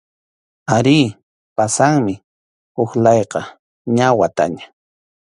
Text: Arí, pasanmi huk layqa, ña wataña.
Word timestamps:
Arí, 0.75 0.99
pasanmi 1.55 2.13
huk 2.75 2.91
layqa, 3.03 3.41
ña 3.95 4.07
wataña. 4.19 4.65